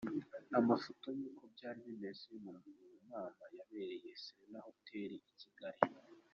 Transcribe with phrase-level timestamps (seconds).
[0.59, 2.53] Amafoto yuko byari bimeze mu
[3.09, 5.79] nama yabereye Serena Hotel i Kigali.